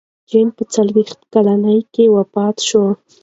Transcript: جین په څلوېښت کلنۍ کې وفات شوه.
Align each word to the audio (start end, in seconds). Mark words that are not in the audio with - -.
جین 0.29 0.47
په 0.57 0.63
څلوېښت 0.73 1.19
کلنۍ 1.33 1.79
کې 1.93 2.05
وفات 2.15 2.57
شوه. 2.67 2.89